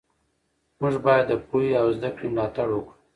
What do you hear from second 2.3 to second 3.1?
ملاتړ وکړو.